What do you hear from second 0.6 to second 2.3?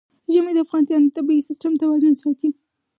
افغانستان د طبعي سیسټم توازن